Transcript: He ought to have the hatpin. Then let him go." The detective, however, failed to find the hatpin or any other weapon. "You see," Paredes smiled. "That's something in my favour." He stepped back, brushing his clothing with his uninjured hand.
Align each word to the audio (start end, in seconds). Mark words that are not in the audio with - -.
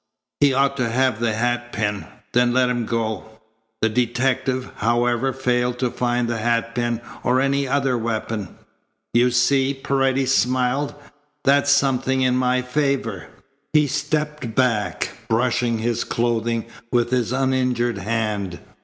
He 0.39 0.51
ought 0.51 0.77
to 0.77 0.89
have 0.89 1.19
the 1.19 1.33
hatpin. 1.35 2.07
Then 2.33 2.53
let 2.55 2.69
him 2.69 2.87
go." 2.87 3.23
The 3.83 3.89
detective, 3.89 4.71
however, 4.77 5.31
failed 5.31 5.77
to 5.77 5.91
find 5.91 6.27
the 6.27 6.39
hatpin 6.39 7.01
or 7.23 7.39
any 7.39 7.67
other 7.67 7.95
weapon. 7.95 8.57
"You 9.13 9.29
see," 9.29 9.75
Paredes 9.75 10.33
smiled. 10.33 10.95
"That's 11.43 11.69
something 11.69 12.21
in 12.23 12.35
my 12.35 12.63
favour." 12.63 13.27
He 13.73 13.85
stepped 13.85 14.55
back, 14.55 15.11
brushing 15.27 15.77
his 15.77 16.03
clothing 16.03 16.65
with 16.91 17.11
his 17.11 17.31
uninjured 17.31 17.99
hand. 17.99 18.57